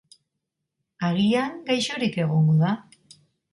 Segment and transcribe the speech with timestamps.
[1.09, 2.75] Agian gaixorik egongo da.